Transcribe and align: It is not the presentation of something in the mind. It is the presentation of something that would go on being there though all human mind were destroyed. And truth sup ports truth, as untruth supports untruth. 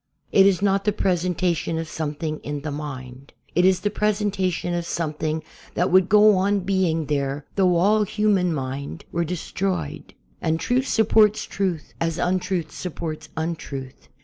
It 0.31 0.47
is 0.47 0.63
not 0.63 0.83
the 0.83 0.91
presentation 0.91 1.77
of 1.77 1.87
something 1.87 2.39
in 2.39 2.61
the 2.61 2.71
mind. 2.71 3.33
It 3.53 3.65
is 3.65 3.81
the 3.81 3.91
presentation 3.91 4.73
of 4.73 4.87
something 4.87 5.43
that 5.75 5.91
would 5.91 6.09
go 6.09 6.37
on 6.37 6.61
being 6.61 7.05
there 7.05 7.45
though 7.55 7.75
all 7.75 8.01
human 8.01 8.51
mind 8.51 9.05
were 9.11 9.23
destroyed. 9.23 10.15
And 10.41 10.59
truth 10.59 10.87
sup 10.87 11.09
ports 11.09 11.43
truth, 11.43 11.93
as 12.01 12.17
untruth 12.17 12.71
supports 12.71 13.29
untruth. 13.37 14.09